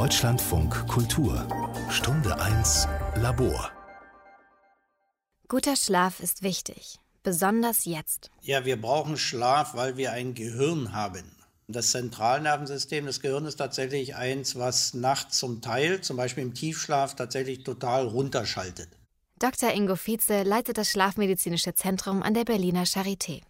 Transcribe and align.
Deutschlandfunk 0.00 0.88
Kultur 0.88 1.46
Stunde 1.90 2.34
1 2.40 2.88
Labor 3.16 3.70
Guter 5.46 5.76
Schlaf 5.76 6.20
ist 6.20 6.42
wichtig, 6.42 6.98
besonders 7.22 7.84
jetzt. 7.84 8.30
Ja, 8.40 8.64
wir 8.64 8.80
brauchen 8.80 9.18
Schlaf, 9.18 9.74
weil 9.74 9.98
wir 9.98 10.12
ein 10.12 10.32
Gehirn 10.32 10.94
haben. 10.94 11.36
Das 11.68 11.90
Zentralnervensystem 11.90 13.04
des 13.04 13.20
Gehirns 13.20 13.48
ist 13.48 13.56
tatsächlich 13.56 14.16
eins, 14.16 14.56
was 14.56 14.94
nachts 14.94 15.38
zum 15.38 15.60
Teil, 15.60 16.00
zum 16.00 16.16
Beispiel 16.16 16.44
im 16.44 16.54
Tiefschlaf, 16.54 17.14
tatsächlich 17.14 17.62
total 17.62 18.06
runterschaltet. 18.06 18.88
Dr. 19.38 19.70
Ingo 19.74 19.96
Vize 19.96 20.44
leitet 20.44 20.78
das 20.78 20.88
Schlafmedizinische 20.88 21.74
Zentrum 21.74 22.22
an 22.22 22.32
der 22.32 22.44
Berliner 22.44 22.84
Charité. 22.84 23.42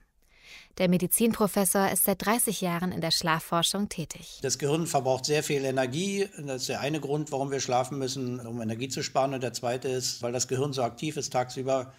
Der 0.79 0.89
Medizinprofessor 0.89 1.91
ist 1.91 2.05
seit 2.05 2.25
30 2.25 2.61
Jahren 2.61 2.93
in 2.93 3.01
der 3.01 3.11
Schlafforschung 3.11 3.89
tätig. 3.89 4.39
Das 4.43 4.59
Gehirn 4.59 4.87
verbraucht 4.87 5.27
sehr 5.27 5.43
viel 5.43 5.65
Energie. 5.65 6.29
Das 6.39 6.63
ist 6.63 6.69
der 6.69 6.81
eine 6.81 7.01
Grund, 7.01 7.33
warum 7.33 7.51
wir 7.51 7.61
schlafen 7.61 7.99
müssen, 7.99 8.41
um 8.47 8.63
Energie 8.63 8.89
zu 8.89 9.03
sparen. 9.03 9.35
Und 9.35 9.43
der 9.43 9.53
zweite 9.53 9.89
ist, 9.89 10.23
weil 10.23 10.33
das 10.33 10.49
Gehirn 10.49 10.73
so 10.73 10.83
aktiv 10.83 11.17
ist 11.17 11.33
tagsüber, 11.33 11.93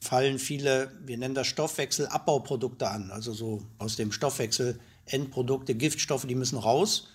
fallen 0.00 0.38
viele, 0.38 0.92
wir 1.04 1.18
nennen 1.18 1.34
das 1.34 1.48
Stoffwechselabbauprodukte 1.48 2.88
an. 2.88 3.10
Also 3.10 3.32
so 3.32 3.62
aus 3.78 3.96
dem 3.96 4.12
Stoffwechsel 4.12 4.78
Endprodukte, 5.06 5.74
Giftstoffe, 5.74 6.26
die 6.26 6.36
müssen 6.36 6.58
raus. 6.58 7.08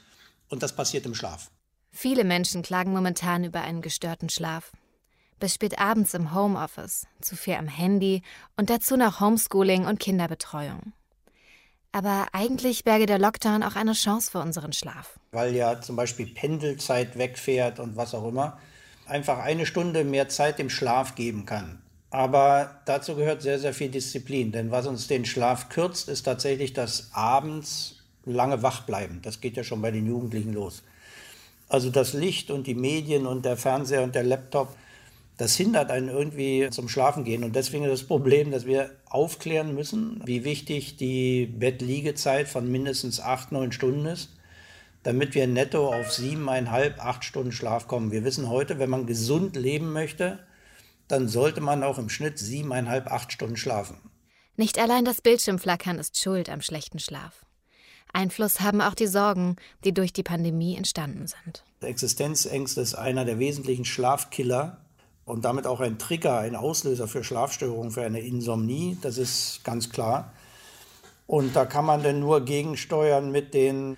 Und 0.49 0.63
das 0.63 0.75
passiert 0.75 1.05
im 1.05 1.15
Schlaf. 1.15 1.49
Viele 1.91 2.25
Menschen 2.25 2.61
klagen 2.61 2.91
momentan 2.91 3.45
über 3.45 3.61
einen 3.61 3.81
gestörten 3.81 4.29
Schlaf 4.29 4.73
bis 5.39 5.53
spät 5.53 5.79
abends 5.79 6.13
im 6.13 6.33
Homeoffice, 6.33 7.07
zu 7.21 7.35
viel 7.35 7.55
am 7.55 7.67
Handy 7.67 8.21
und 8.57 8.69
dazu 8.69 8.97
noch 8.97 9.19
Homeschooling 9.19 9.85
und 9.85 9.99
Kinderbetreuung. 9.99 10.93
Aber 11.95 12.27
eigentlich 12.33 12.83
berge 12.83 13.05
der 13.05 13.19
Lockdown 13.19 13.63
auch 13.63 13.77
eine 13.77 13.93
Chance 13.93 14.29
für 14.29 14.39
unseren 14.39 14.73
Schlaf. 14.73 15.17
Weil 15.31 15.55
ja 15.55 15.79
zum 15.79 15.95
Beispiel 15.95 16.25
Pendelzeit 16.25 17.17
wegfährt 17.17 17.79
und 17.79 17.95
was 17.95 18.13
auch 18.13 18.27
immer, 18.27 18.59
einfach 19.05 19.39
eine 19.39 19.65
Stunde 19.65 20.03
mehr 20.03 20.27
Zeit 20.27 20.59
im 20.59 20.69
Schlaf 20.69 21.15
geben 21.15 21.45
kann. 21.45 21.81
Aber 22.09 22.81
dazu 22.83 23.15
gehört 23.15 23.41
sehr, 23.41 23.59
sehr 23.59 23.73
viel 23.73 23.87
Disziplin. 23.87 24.51
Denn 24.51 24.71
was 24.71 24.87
uns 24.87 25.07
den 25.07 25.23
Schlaf 25.23 25.69
kürzt, 25.69 26.09
ist 26.09 26.23
tatsächlich 26.23 26.73
das 26.73 27.11
abends 27.13 28.03
lange 28.25 28.61
wach 28.61 28.81
bleiben. 28.81 29.21
Das 29.23 29.39
geht 29.39 29.55
ja 29.55 29.63
schon 29.63 29.81
bei 29.81 29.91
den 29.91 30.05
Jugendlichen 30.05 30.51
los. 30.51 30.83
Also 31.69 31.91
das 31.91 32.11
Licht 32.11 32.51
und 32.51 32.67
die 32.67 32.75
Medien 32.75 33.25
und 33.25 33.45
der 33.45 33.55
Fernseher 33.55 34.03
und 34.03 34.15
der 34.15 34.23
Laptop 34.23 34.75
das 35.37 35.55
hindert 35.55 35.91
einen 35.91 36.09
irgendwie 36.09 36.69
zum 36.71 36.87
Schlafen 36.87 37.23
gehen. 37.23 37.43
Und 37.43 37.55
deswegen 37.55 37.83
ist 37.85 37.91
das 37.91 38.07
Problem, 38.07 38.51
dass 38.51 38.65
wir 38.65 38.91
aufklären 39.05 39.75
müssen, 39.75 40.21
wie 40.25 40.45
wichtig 40.45 40.97
die 40.97 41.45
Bettliegezeit 41.45 42.47
von 42.47 42.71
mindestens 42.71 43.19
acht, 43.19 43.51
neun 43.51 43.71
Stunden 43.71 44.05
ist, 44.05 44.29
damit 45.03 45.35
wir 45.35 45.47
netto 45.47 45.93
auf 45.93 46.11
siebeneinhalb, 46.13 47.03
acht 47.03 47.25
Stunden 47.25 47.51
Schlaf 47.51 47.87
kommen. 47.87 48.11
Wir 48.11 48.23
wissen 48.23 48.49
heute, 48.49 48.79
wenn 48.79 48.89
man 48.89 49.07
gesund 49.07 49.55
leben 49.55 49.91
möchte, 49.91 50.39
dann 51.07 51.27
sollte 51.27 51.61
man 51.61 51.83
auch 51.83 51.99
im 51.99 52.09
Schnitt 52.09 52.39
siebeneinhalb, 52.39 53.11
acht 53.11 53.31
Stunden 53.31 53.57
schlafen. 53.57 53.97
Nicht 54.55 54.79
allein 54.79 55.03
das 55.03 55.21
Bildschirmflackern 55.21 55.99
ist 55.99 56.17
schuld 56.17 56.49
am 56.49 56.61
schlechten 56.61 56.99
Schlaf. 56.99 57.45
Einfluss 58.13 58.61
haben 58.61 58.79
auch 58.79 58.95
die 58.95 59.07
Sorgen, 59.07 59.57
die 59.83 59.93
durch 59.93 60.13
die 60.13 60.23
Pandemie 60.23 60.77
entstanden 60.77 61.27
sind. 61.27 61.65
Existenzängste 61.81 62.79
ist 62.79 62.95
einer 62.95 63.25
der 63.25 63.37
wesentlichen 63.39 63.83
Schlafkiller 63.83 64.84
und 65.25 65.43
damit 65.43 65.65
auch 65.65 65.79
ein 65.79 65.97
Trigger, 65.97 66.39
ein 66.39 66.55
Auslöser 66.55 67.07
für 67.07 67.23
Schlafstörungen, 67.23 67.91
für 67.91 68.03
eine 68.03 68.19
Insomnie, 68.19 68.97
das 69.01 69.17
ist 69.17 69.63
ganz 69.63 69.89
klar. 69.89 70.31
Und 71.27 71.55
da 71.55 71.65
kann 71.65 71.85
man 71.85 72.03
denn 72.03 72.19
nur 72.19 72.45
gegensteuern 72.45 73.31
mit 73.31 73.55
den 73.55 73.97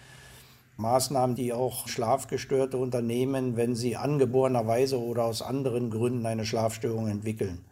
Maßnahmen, 0.77 1.35
die 1.35 1.51
auch 1.51 1.87
Schlafgestörte 1.89 2.77
unternehmen, 2.77 3.57
wenn 3.57 3.75
sie 3.75 3.97
angeborenerweise 3.97 4.99
oder 5.01 5.25
aus 5.25 5.41
anderen 5.41 5.89
Gründen 5.89 6.25
eine 6.25 6.45
Schlafstörung 6.45 7.07
entwickeln. 7.07 7.65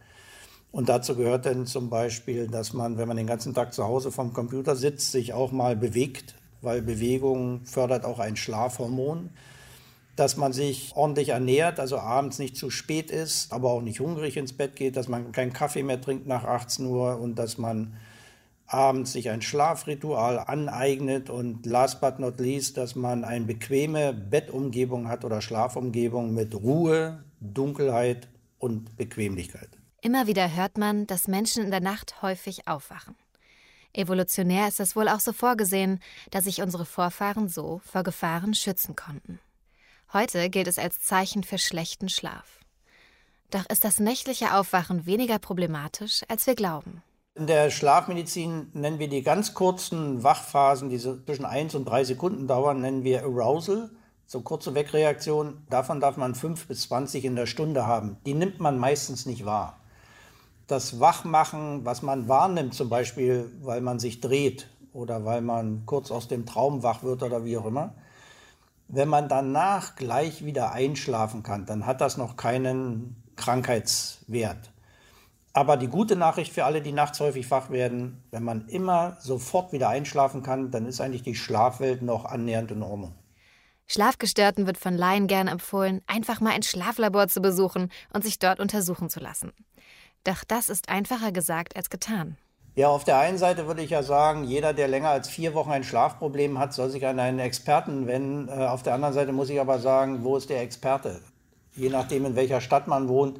Und 0.72 0.90
dazu 0.90 1.16
gehört 1.16 1.46
dann 1.46 1.68
zum 1.68 1.90
Beispiel, 1.90 2.48
dass 2.48 2.74
man, 2.74 2.98
wenn 2.98 3.08
man 3.08 3.16
den 3.16 3.28
ganzen 3.28 3.54
Tag 3.54 3.74
zu 3.74 3.86
Hause 3.86 4.12
vom 4.12 4.34
Computer 4.34 4.76
sitzt, 4.76 5.14
sich 5.14 5.32
auch 5.32 5.54
mal 5.54 5.78
bewegt, 5.78 6.36
weil 6.62 6.82
Bewegung 6.82 7.62
fördert 7.64 8.04
auch 8.04 8.20
ein 8.20 8.36
Schlafhormon 8.36 9.30
dass 10.16 10.38
man 10.38 10.54
sich 10.54 10.94
ordentlich 10.96 11.30
ernährt, 11.30 11.80
also 11.80 11.98
abends 11.98 12.40
nicht 12.40 12.56
zu 12.56 12.70
spät 12.70 13.12
ist, 13.12 13.52
aber 13.52 13.72
auch 13.72 13.82
nicht 13.82 14.00
hungrig 14.00 14.38
ins 14.38 14.54
Bett 14.54 14.76
geht, 14.76 14.96
dass 14.96 15.08
man 15.08 15.32
keinen 15.32 15.54
Kaffee 15.54 15.84
mehr 15.84 16.00
trinkt 16.00 16.26
nach 16.26 16.46
18 16.46 16.86
Uhr 16.86 17.20
und 17.20 17.36
dass 17.36 17.58
man 17.58 17.96
abends 18.68 19.12
sich 19.14 19.30
ein 19.30 19.42
Schlafritual 19.42 20.40
aneignet 20.40 21.30
und 21.30 21.66
last 21.66 22.02
but 22.02 22.20
not 22.20 22.40
least, 22.40 22.78
dass 22.78 22.96
man 22.96 23.24
eine 23.24 23.46
bequeme 23.46 24.14
Bettumgebung 24.14 25.08
hat 25.08 25.26
oder 25.26 25.42
Schlafumgebung 25.42 26.34
mit 26.34 26.56
Ruhe, 26.56 27.24
Dunkelheit 27.40 28.28
und 28.58 28.96
Bequemlichkeit. 28.98 29.70
Immer 30.02 30.28
wieder 30.28 30.56
hört 30.56 30.78
man, 30.78 31.08
dass 31.08 31.28
Menschen 31.28 31.64
in 31.64 31.72
der 31.72 31.82
Nacht 31.82 32.22
häufig 32.22 32.68
aufwachen. 32.68 33.16
Evolutionär 33.94 34.68
ist 34.68 34.80
es 34.80 34.96
wohl 34.96 35.08
auch 35.08 35.20
so 35.20 35.32
vorgesehen, 35.32 36.00
dass 36.32 36.46
sich 36.46 36.62
unsere 36.62 36.86
Vorfahren 36.86 37.48
so 37.48 37.82
vor 37.84 38.04
Gefahren 38.04 38.54
schützen 38.54 38.96
konnten. 38.96 39.40
Heute 40.14 40.50
gilt 40.50 40.68
es 40.68 40.80
als 40.80 41.02
Zeichen 41.02 41.44
für 41.44 41.58
schlechten 41.58 42.10
Schlaf. 42.10 42.60
Doch 43.52 43.66
ist 43.70 43.84
das 43.84 44.00
nächtliche 44.00 44.56
Aufwachen 44.56 45.06
weniger 45.06 45.40
problematisch, 45.40 46.24
als 46.28 46.48
wir 46.48 46.56
glauben. 46.56 47.02
In 47.36 47.48
der 47.48 47.70
Schlafmedizin 47.70 48.70
nennen 48.74 48.98
wir 49.00 49.10
die 49.10 49.22
ganz 49.22 49.54
kurzen 49.54 50.24
Wachphasen, 50.24 50.90
die 50.90 50.98
so 50.98 51.18
zwischen 51.18 51.44
1 51.44 51.76
und 51.76 51.86
3 51.86 52.06
Sekunden 52.06 52.48
dauern, 52.48 52.80
nennen 52.80 53.04
wir 53.04 53.24
Arousal. 53.24 53.90
So 54.26 54.42
kurze 54.42 54.74
Wegreaktionen, 54.74 55.68
davon 55.70 56.00
darf 56.00 56.18
man 56.18 56.34
5 56.34 56.68
bis 56.68 56.84
20 56.84 57.26
in 57.26 57.36
der 57.36 57.46
Stunde 57.46 57.86
haben. 57.86 58.18
Die 58.26 58.34
nimmt 58.34 58.60
man 58.60 58.80
meistens 58.80 59.26
nicht 59.26 59.46
wahr. 59.46 59.80
Das 60.68 61.00
Wachmachen, 61.00 61.86
was 61.86 62.02
man 62.02 62.28
wahrnimmt, 62.28 62.74
zum 62.74 62.90
Beispiel, 62.90 63.52
weil 63.62 63.82
man 63.82 64.00
sich 64.00 64.22
dreht 64.22 64.68
oder 64.94 65.26
weil 65.26 65.42
man 65.42 65.86
kurz 65.86 66.10
aus 66.10 66.28
dem 66.28 66.46
Traum 66.46 66.82
wach 66.82 67.04
wird 67.04 67.22
oder 67.22 67.46
wie 67.46 67.58
auch 67.58 67.66
immer, 67.66 67.94
wenn 68.88 69.10
man 69.10 69.28
danach 69.28 69.96
gleich 69.96 70.46
wieder 70.46 70.72
einschlafen 70.72 71.44
kann, 71.44 71.66
dann 71.66 71.86
hat 71.86 72.02
das 72.02 72.18
noch 72.18 72.38
keinen 72.38 73.24
Krankheitswert. 73.36 74.72
Aber 75.54 75.78
die 75.78 75.88
gute 75.88 76.16
Nachricht 76.16 76.52
für 76.52 76.66
alle, 76.66 76.82
die 76.82 76.92
nachts 76.92 77.20
häufig 77.22 77.50
wach 77.50 77.70
werden, 77.70 78.24
wenn 78.32 78.44
man 78.44 78.68
immer 78.68 79.18
sofort 79.22 79.72
wieder 79.72 79.88
einschlafen 79.88 80.44
kann, 80.44 80.70
dann 80.70 80.86
ist 80.86 81.00
eigentlich 81.00 81.24
die 81.24 81.36
Schlafwelt 81.36 82.02
noch 82.02 82.26
annähernd 82.26 82.72
in 82.72 82.84
Ordnung. 82.84 83.16
Schlafgestörten 83.88 84.68
wird 84.68 84.78
von 84.78 84.98
Laien 84.98 85.28
gern 85.28 85.48
empfohlen, 85.48 86.02
einfach 86.08 86.42
mal 86.42 86.52
ein 86.52 86.64
Schlaflabor 86.64 87.28
zu 87.28 87.42
besuchen 87.42 87.92
und 88.12 88.24
sich 88.24 88.40
dort 88.40 88.60
untersuchen 88.60 89.10
zu 89.10 89.20
lassen. 89.20 89.54
Doch 90.24 90.44
das 90.44 90.70
ist 90.70 90.90
einfacher 90.90 91.32
gesagt 91.32 91.76
als 91.76 91.90
getan. 91.90 92.38
Ja, 92.78 92.90
auf 92.90 93.06
der 93.06 93.20
einen 93.20 93.38
Seite 93.38 93.68
würde 93.68 93.82
ich 93.84 93.92
ja 93.92 94.04
sagen, 94.04 94.44
jeder, 94.44 94.74
der 94.74 94.90
länger 94.90 95.10
als 95.10 95.30
vier 95.30 95.54
Wochen 95.54 95.72
ein 95.72 95.86
Schlafproblem 95.86 96.60
hat, 96.60 96.74
soll 96.74 96.90
sich 96.90 97.08
an 97.08 97.20
einen 97.20 97.40
Experten 97.40 98.06
wenden. 98.06 98.50
Äh, 98.50 98.66
auf 98.66 98.84
der 98.84 98.94
anderen 98.94 99.14
Seite 99.14 99.32
muss 99.32 99.50
ich 99.50 99.62
aber 99.62 99.80
sagen, 99.80 100.26
wo 100.26 100.36
ist 100.36 100.50
der 100.50 100.62
Experte? 100.62 101.22
Je 101.74 101.88
nachdem, 101.88 102.26
in 102.26 102.36
welcher 102.36 102.60
Stadt 102.60 102.88
man 102.88 103.08
wohnt, 103.08 103.40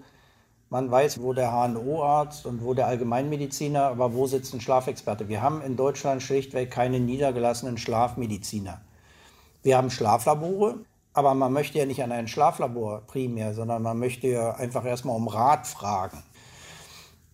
man 0.70 0.90
weiß, 0.90 1.22
wo 1.22 1.34
der 1.34 1.52
HNO-Arzt 1.52 2.46
und 2.46 2.64
wo 2.64 2.74
der 2.74 2.88
Allgemeinmediziner, 2.88 3.84
aber 3.84 4.14
wo 4.14 4.26
sitzt 4.26 4.54
ein 4.54 4.62
Schlafexperte? 4.62 5.28
Wir 5.28 5.42
haben 5.42 5.62
in 5.62 5.76
Deutschland 5.76 6.24
schlichtweg 6.24 6.72
keine 6.72 7.02
niedergelassenen 7.02 7.78
Schlafmediziner. 7.78 8.80
Wir 9.64 9.78
haben 9.78 9.90
Schlaflabore, 9.90 10.76
aber 11.14 11.34
man 11.34 11.52
möchte 11.52 11.78
ja 11.78 11.86
nicht 11.86 12.02
an 12.02 12.14
ein 12.14 12.30
Schlaflabor 12.30 13.02
primär, 13.06 13.54
sondern 13.54 13.84
man 13.84 14.00
möchte 14.00 14.28
ja 14.28 14.56
einfach 14.56 14.86
erstmal 14.86 15.18
um 15.18 15.28
Rat 15.28 15.68
fragen. 15.68 16.24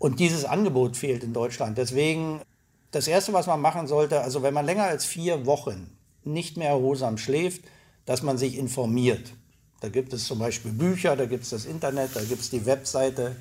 Und 0.02 0.20
dieses 0.20 0.46
Angebot 0.46 0.98
fehlt 0.98 1.24
in 1.24 1.32
Deutschland. 1.32 1.78
Deswegen 1.78 2.42
das 2.90 3.08
Erste, 3.08 3.34
was 3.34 3.46
man 3.46 3.62
machen 3.62 3.86
sollte, 3.86 4.22
also 4.22 4.42
wenn 4.42 4.52
man 4.52 4.66
länger 4.66 4.86
als 4.86 5.06
vier 5.06 5.46
Wochen 5.46 5.96
nicht 6.24 6.58
mehr 6.58 6.70
erholsam 6.70 7.20
schläft, 7.20 7.62
dass 8.06 8.24
man 8.24 8.40
sich 8.40 8.58
informiert. 8.58 9.32
Da 9.80 9.90
gibt 9.90 10.12
es 10.12 10.26
zum 10.26 10.40
Beispiel 10.40 10.72
Bücher, 10.72 11.16
da 11.16 11.28
gibt 11.28 11.44
es 11.44 11.52
das 11.52 11.66
Internet, 11.66 12.16
da 12.16 12.22
gibt 12.22 12.42
es 12.42 12.50
die 12.50 12.66
Webseite 12.66 13.36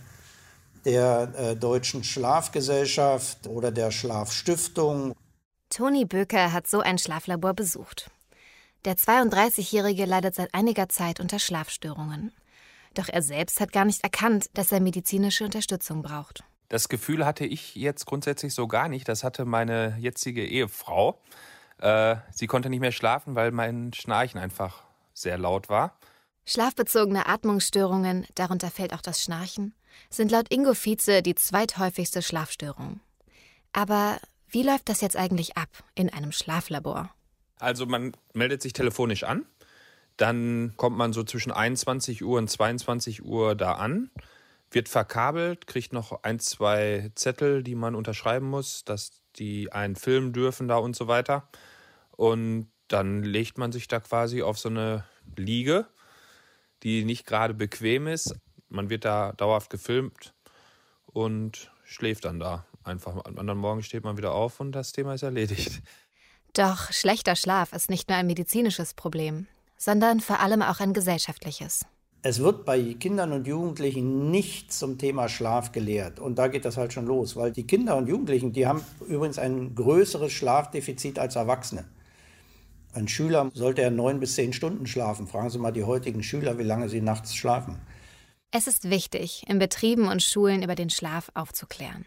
der 0.84 1.32
äh, 1.34 1.56
Deutschen 1.56 2.04
Schlafgesellschaft 2.04 3.46
oder 3.46 3.70
der 3.70 3.90
Schlafstiftung. 3.90 5.14
Toni 5.70 6.04
Böker 6.04 6.52
hat 6.52 6.66
so 6.66 6.80
ein 6.80 6.98
Schlaflabor 6.98 7.54
besucht. 7.54 8.10
Der 8.84 8.96
32-Jährige 8.96 10.04
leidet 10.04 10.34
seit 10.34 10.52
einiger 10.52 10.90
Zeit 10.90 11.20
unter 11.20 11.38
Schlafstörungen. 11.38 12.32
Doch 12.92 13.08
er 13.08 13.22
selbst 13.22 13.60
hat 13.60 13.72
gar 13.72 13.86
nicht 13.86 14.02
erkannt, 14.02 14.50
dass 14.52 14.72
er 14.72 14.80
medizinische 14.80 15.44
Unterstützung 15.44 16.02
braucht. 16.02 16.44
Das 16.70 16.88
Gefühl 16.88 17.26
hatte 17.26 17.44
ich 17.44 17.74
jetzt 17.74 18.06
grundsätzlich 18.06 18.54
so 18.54 18.68
gar 18.68 18.88
nicht. 18.88 19.08
Das 19.08 19.24
hatte 19.24 19.44
meine 19.44 19.96
jetzige 19.98 20.46
Ehefrau. 20.46 21.20
Äh, 21.78 22.16
sie 22.32 22.46
konnte 22.46 22.70
nicht 22.70 22.78
mehr 22.78 22.92
schlafen, 22.92 23.34
weil 23.34 23.50
mein 23.50 23.92
Schnarchen 23.92 24.40
einfach 24.40 24.84
sehr 25.12 25.36
laut 25.36 25.68
war. 25.68 25.98
Schlafbezogene 26.46 27.26
Atmungsstörungen, 27.26 28.24
darunter 28.36 28.70
fällt 28.70 28.94
auch 28.94 29.02
das 29.02 29.20
Schnarchen, 29.20 29.74
sind 30.10 30.30
laut 30.30 30.46
Ingo 30.52 30.74
Vize 30.74 31.22
die 31.22 31.34
zweithäufigste 31.34 32.22
Schlafstörung. 32.22 33.00
Aber 33.72 34.20
wie 34.48 34.62
läuft 34.62 34.88
das 34.88 35.00
jetzt 35.00 35.16
eigentlich 35.16 35.56
ab 35.56 35.68
in 35.96 36.08
einem 36.08 36.30
Schlaflabor? 36.30 37.10
Also 37.58 37.84
man 37.84 38.12
meldet 38.32 38.62
sich 38.62 38.72
telefonisch 38.72 39.24
an 39.24 39.44
Dann 40.16 40.74
kommt 40.76 40.96
man 40.96 41.12
so 41.12 41.24
zwischen 41.24 41.50
21 41.50 42.22
Uhr 42.22 42.38
und 42.38 42.48
22 42.48 43.24
Uhr 43.24 43.56
da 43.56 43.72
an, 43.72 44.10
wird 44.70 44.88
verkabelt, 44.88 45.66
kriegt 45.66 45.92
noch 45.92 46.22
ein, 46.22 46.38
zwei 46.38 47.10
Zettel, 47.14 47.62
die 47.62 47.74
man 47.74 47.94
unterschreiben 47.94 48.48
muss, 48.48 48.84
dass 48.84 49.22
die 49.36 49.72
einen 49.72 49.96
filmen 49.96 50.32
dürfen 50.32 50.68
da 50.68 50.76
und 50.76 50.94
so 50.96 51.08
weiter. 51.08 51.48
Und 52.12 52.70
dann 52.88 53.22
legt 53.22 53.58
man 53.58 53.72
sich 53.72 53.88
da 53.88 54.00
quasi 54.00 54.42
auf 54.42 54.58
so 54.58 54.68
eine 54.68 55.04
Liege, 55.36 55.86
die 56.82 57.04
nicht 57.04 57.26
gerade 57.26 57.54
bequem 57.54 58.06
ist. 58.06 58.34
Man 58.68 58.90
wird 58.90 59.04
da 59.04 59.32
dauerhaft 59.32 59.70
gefilmt 59.70 60.34
und 61.06 61.72
schläft 61.84 62.24
dann 62.24 62.40
da 62.40 62.64
einfach. 62.84 63.24
Am 63.24 63.38
anderen 63.38 63.58
Morgen 63.58 63.82
steht 63.82 64.04
man 64.04 64.16
wieder 64.16 64.32
auf 64.32 64.60
und 64.60 64.72
das 64.72 64.92
Thema 64.92 65.14
ist 65.14 65.22
erledigt. 65.22 65.82
Doch 66.52 66.92
schlechter 66.92 67.36
Schlaf 67.36 67.72
ist 67.72 67.90
nicht 67.90 68.08
nur 68.08 68.18
ein 68.18 68.26
medizinisches 68.26 68.94
Problem, 68.94 69.46
sondern 69.76 70.20
vor 70.20 70.40
allem 70.40 70.62
auch 70.62 70.80
ein 70.80 70.92
gesellschaftliches. 70.92 71.86
Es 72.22 72.40
wird 72.40 72.66
bei 72.66 72.94
Kindern 73.00 73.32
und 73.32 73.46
Jugendlichen 73.46 74.30
nicht 74.30 74.74
zum 74.74 74.98
Thema 74.98 75.30
Schlaf 75.30 75.72
gelehrt. 75.72 76.20
Und 76.20 76.38
da 76.38 76.48
geht 76.48 76.66
das 76.66 76.76
halt 76.76 76.92
schon 76.92 77.06
los, 77.06 77.34
weil 77.34 77.50
die 77.50 77.66
Kinder 77.66 77.96
und 77.96 78.08
Jugendlichen, 78.08 78.52
die 78.52 78.66
haben 78.66 78.82
übrigens 79.08 79.38
ein 79.38 79.74
größeres 79.74 80.30
Schlafdefizit 80.30 81.18
als 81.18 81.36
Erwachsene. 81.36 81.86
Ein 82.92 83.08
Schüler 83.08 83.50
sollte 83.54 83.80
ja 83.80 83.90
neun 83.90 84.20
bis 84.20 84.34
zehn 84.34 84.52
Stunden 84.52 84.86
schlafen. 84.86 85.28
Fragen 85.28 85.48
Sie 85.48 85.58
mal 85.58 85.72
die 85.72 85.84
heutigen 85.84 86.22
Schüler, 86.22 86.58
wie 86.58 86.64
lange 86.64 86.90
sie 86.90 87.00
nachts 87.00 87.34
schlafen. 87.34 87.80
Es 88.50 88.66
ist 88.66 88.90
wichtig, 88.90 89.44
in 89.48 89.58
Betrieben 89.58 90.08
und 90.08 90.22
Schulen 90.22 90.62
über 90.62 90.74
den 90.74 90.90
Schlaf 90.90 91.30
aufzuklären. 91.34 92.04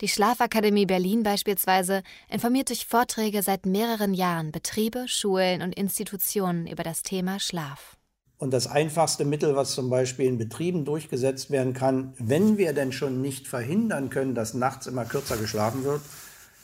Die 0.00 0.08
Schlafakademie 0.08 0.86
Berlin 0.86 1.22
beispielsweise 1.22 2.02
informiert 2.30 2.70
durch 2.70 2.86
Vorträge 2.86 3.42
seit 3.42 3.66
mehreren 3.66 4.14
Jahren 4.14 4.50
Betriebe, 4.50 5.06
Schulen 5.06 5.60
und 5.60 5.74
Institutionen 5.74 6.66
über 6.66 6.82
das 6.82 7.02
Thema 7.02 7.38
Schlaf. 7.38 7.99
Und 8.40 8.52
das 8.52 8.66
einfachste 8.66 9.26
Mittel, 9.26 9.54
was 9.54 9.72
zum 9.72 9.90
Beispiel 9.90 10.24
in 10.24 10.38
Betrieben 10.38 10.86
durchgesetzt 10.86 11.50
werden 11.50 11.74
kann, 11.74 12.14
wenn 12.16 12.56
wir 12.56 12.72
denn 12.72 12.90
schon 12.90 13.20
nicht 13.20 13.46
verhindern 13.46 14.08
können, 14.08 14.34
dass 14.34 14.54
nachts 14.54 14.86
immer 14.86 15.04
kürzer 15.04 15.36
geschlafen 15.36 15.84
wird, 15.84 16.00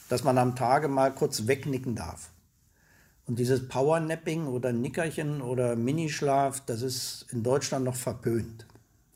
dass 0.09 0.25
man 0.25 0.39
am 0.39 0.57
Tage 0.57 0.89
mal 0.89 1.15
kurz 1.15 1.47
wegnicken 1.47 1.95
darf. 1.95 2.31
Und 3.27 3.39
dieses 3.39 3.69
Powernapping 3.69 4.47
oder 4.47 4.73
Nickerchen 4.73 5.43
oder 5.43 5.77
Minischlaf, 5.77 6.63
das 6.65 6.81
ist 6.81 7.27
in 7.31 7.43
Deutschland 7.43 7.85
noch 7.85 7.97
verpönt. 7.97 8.65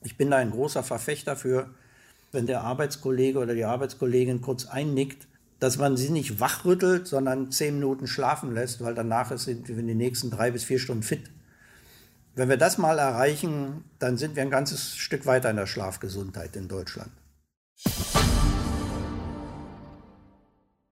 Ich 0.03 0.19
bin 0.19 0.31
da 0.31 0.37
ein 0.37 0.51
großer 0.51 0.83
Verfechter 0.83 1.37
für, 1.37 1.71
wenn 2.31 2.45
der 2.45 2.61
Arbeitskollege 2.61 3.39
oder 3.39 3.55
die 3.55 3.65
Arbeitskollegin 3.65 4.43
kurz 4.43 4.67
einnickt, 4.67 5.29
dass 5.61 5.79
man 5.79 5.97
sie 5.97 6.11
nicht 6.11 6.41
wachrüttelt, 6.41 7.07
sondern 7.07 7.53
zehn 7.53 7.77
Minuten 7.77 8.07
schlafen 8.07 8.53
lässt, 8.53 8.85
weil 8.85 8.95
danach 8.95 9.35
sind 9.39 9.67
wir 9.67 9.79
in 9.79 9.87
den 9.87 9.97
nächsten 9.97 10.31
drei 10.31 10.51
bis 10.51 10.65
vier 10.65 10.79
Stunden 10.79 11.03
fit. 11.03 11.23
Wenn 12.35 12.49
wir 12.49 12.57
das 12.57 12.79
mal 12.79 12.99
erreichen, 12.99 13.85
dann 13.99 14.17
sind 14.17 14.37
wir 14.37 14.43
ein 14.43 14.51
ganzes 14.51 14.97
Stück 14.97 15.27
weiter 15.27 15.51
in 15.51 15.57
der 15.57 15.67
Schlafgesundheit 15.67 16.55
in 16.57 16.69
Deutschland. 16.69 17.11